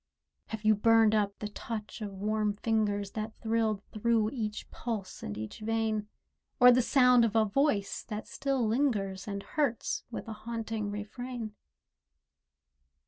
Have 0.47 0.65
you 0.65 0.73
burned 0.73 1.13
up 1.13 1.37
the 1.37 1.47
touch 1.47 2.01
of 2.01 2.09
warm 2.11 2.55
fingers 2.55 3.11
That 3.11 3.35
thrilled 3.39 3.83
through 3.91 4.31
each 4.31 4.67
pulse 4.71 5.21
and 5.21 5.37
each 5.37 5.59
vein, 5.59 6.07
Or 6.59 6.71
the 6.71 6.81
sound 6.81 7.23
of 7.23 7.35
a 7.35 7.45
voice 7.45 8.01
that 8.05 8.27
still 8.27 8.65
lingers 8.65 9.27
And 9.27 9.43
hurts 9.43 10.03
with 10.09 10.27
a 10.27 10.33
haunting 10.33 10.89
refrain? 10.89 11.53